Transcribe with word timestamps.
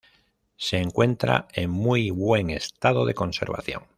Se 0.57 0.79
encuentra 0.79 1.47
en 1.53 1.69
muy 1.69 2.09
buen 2.09 2.49
estado 2.49 3.05
de 3.05 3.13
conservación. 3.13 3.83